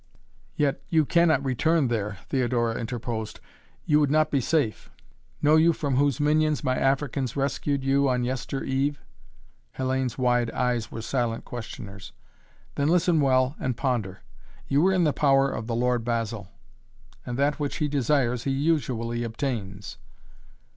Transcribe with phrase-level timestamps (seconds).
[0.55, 3.39] "Yet you cannot return there," Theodora interposed.
[3.85, 4.89] "You would not be safe.
[5.43, 8.99] Know you from whose minions my Africans rescued you on yester eve?"
[9.77, 12.13] Hellayne's wide eyes were silent questioners.
[12.73, 14.21] "Then listen well and ponder.
[14.67, 16.47] You were in the power of the Lord Basil.
[17.23, 19.99] And that which he desires he usually obtains."